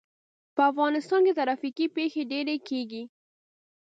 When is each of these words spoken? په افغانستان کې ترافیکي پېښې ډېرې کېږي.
په 0.55 0.61
افغانستان 0.71 1.21
کې 1.25 1.37
ترافیکي 1.39 1.85
پېښې 1.95 2.21
ډېرې 2.31 2.55
کېږي. 2.67 3.03